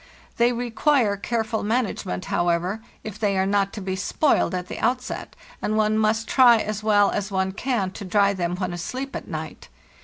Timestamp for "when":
8.55-8.73